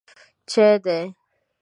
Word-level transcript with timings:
_چای 0.51 0.71
دی؟ 0.85 1.01